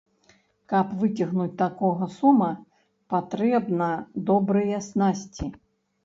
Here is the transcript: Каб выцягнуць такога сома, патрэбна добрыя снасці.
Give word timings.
Каб 0.71 0.93
выцягнуць 1.01 1.57
такога 1.63 2.07
сома, 2.13 2.47
патрэбна 3.13 3.89
добрыя 4.31 4.77
снасці. 4.87 5.45